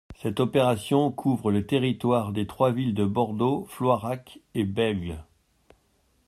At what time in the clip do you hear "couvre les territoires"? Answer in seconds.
1.11-2.31